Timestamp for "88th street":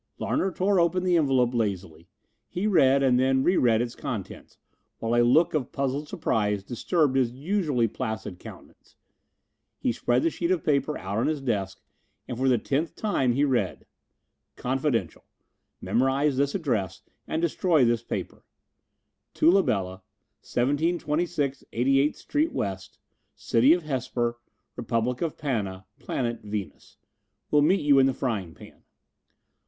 21.71-22.51